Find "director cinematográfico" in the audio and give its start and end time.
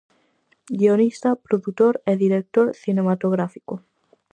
2.23-3.73